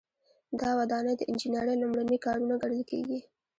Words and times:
دا 0.59 0.69
ودانۍ 0.79 1.13
د 1.17 1.21
انجنیری 1.31 1.75
لومړني 1.81 2.17
کارونه 2.25 2.53
ګڼل 2.61 2.81
کیږي. 2.91 3.19